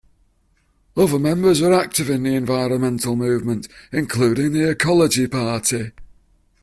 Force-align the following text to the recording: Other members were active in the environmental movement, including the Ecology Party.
Other 0.97 1.19
members 1.19 1.61
were 1.61 1.75
active 1.79 2.09
in 2.09 2.23
the 2.23 2.33
environmental 2.33 3.15
movement, 3.15 3.67
including 3.91 4.51
the 4.51 4.71
Ecology 4.71 5.27
Party. 5.27 5.91